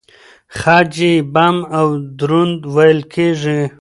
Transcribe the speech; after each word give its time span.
خج 0.59 0.93
يې 1.03 1.13
بم 1.33 1.57
او 1.77 1.87
دروند 2.19 2.59
وېل 2.75 2.99
کېږي. 3.13 3.61